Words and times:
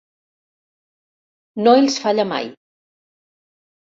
No 1.67 1.75
els 1.81 1.99
falla 2.05 2.25
mai. 2.31 2.49